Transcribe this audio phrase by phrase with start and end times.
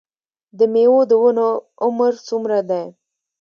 [0.57, 1.49] د میوو د ونو
[1.85, 2.85] عمر څومره دی؟